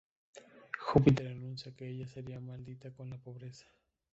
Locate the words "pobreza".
3.19-3.67